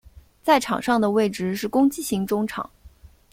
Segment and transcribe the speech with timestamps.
[0.41, 2.67] 在场上的位置是攻击型中场。